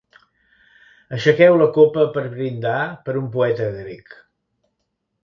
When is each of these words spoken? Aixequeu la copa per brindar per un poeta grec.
Aixequeu 1.17 1.57
la 1.61 1.67
copa 1.75 2.05
per 2.15 2.23
brindar 2.31 2.79
per 3.05 3.15
un 3.21 3.29
poeta 3.37 3.69
grec. 3.77 4.17